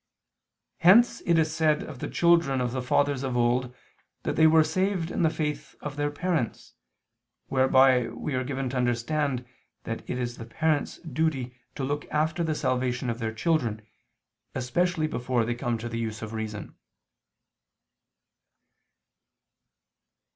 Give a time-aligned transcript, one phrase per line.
[0.79, 3.71] Hence it is said of the children of the fathers of old
[4.23, 6.73] that they were saved in the faith of their parents;
[7.49, 9.45] whereby we are given to understand
[9.83, 13.79] that it is the parents' duty to look after the salvation of their children,
[14.55, 16.73] especially before they come to the use of reason.